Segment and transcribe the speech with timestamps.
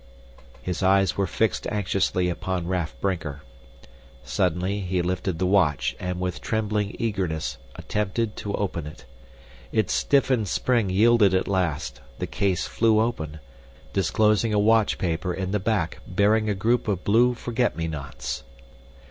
[0.63, 3.43] His eyes were fixed anxiously upon Raff Brinker.
[4.23, 9.05] Suddenly he lifted the watch and, with trembling eagerness, attempted to open it.
[9.71, 13.39] Its stiffened spring yielded at last; the case flew open,
[13.93, 18.43] disclosing a watch paper in the back bearing a group of blue forget me nots.